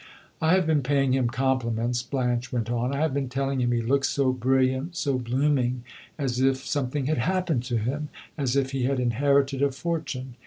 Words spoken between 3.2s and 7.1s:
telling him he looks so brilliant, so blooming as if something